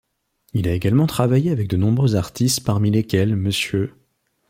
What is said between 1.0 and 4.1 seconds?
travaillé avec de nombreux artistes parmi lesquels Mr.